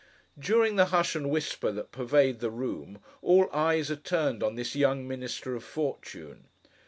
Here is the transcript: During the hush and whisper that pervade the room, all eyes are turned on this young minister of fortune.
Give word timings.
During 0.39 0.77
the 0.77 0.85
hush 0.85 1.15
and 1.15 1.29
whisper 1.29 1.71
that 1.71 1.91
pervade 1.91 2.39
the 2.39 2.49
room, 2.49 3.01
all 3.21 3.47
eyes 3.53 3.91
are 3.91 3.95
turned 3.95 4.41
on 4.41 4.55
this 4.55 4.75
young 4.75 5.07
minister 5.07 5.53
of 5.53 5.63
fortune. 5.63 6.47